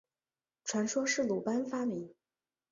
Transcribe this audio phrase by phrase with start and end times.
[0.63, 2.11] 传说是鲁班发明。